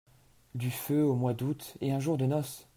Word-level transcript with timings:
Du 0.55 0.71
feu… 0.71 1.05
au 1.05 1.13
mois 1.15 1.35
d’août… 1.35 1.77
et 1.79 1.91
un 1.91 1.99
jour 1.99 2.17
de 2.17 2.25
noces! 2.25 2.67